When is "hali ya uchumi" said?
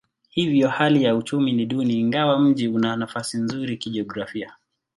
0.69-1.51